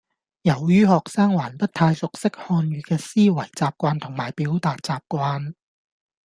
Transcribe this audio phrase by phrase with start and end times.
[0.41, 5.53] 由於學生還不太熟悉漢語嘅思維習慣同埋表達習慣